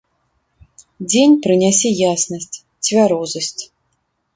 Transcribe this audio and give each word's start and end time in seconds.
Дзень 1.09 1.35
прынясе 1.45 1.89
яснасць, 2.03 2.57
цвярозасць. 2.87 3.59